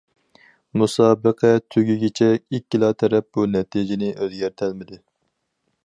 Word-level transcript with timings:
مۇسابىقە 0.81 1.51
تۈگىگىچە، 1.75 2.31
ئىككىلا 2.57 2.91
تەرەپ 3.03 3.29
بۇ 3.39 3.47
نەتىجىنى 3.57 4.11
ئۆزگەرتەلمىدى. 4.17 5.03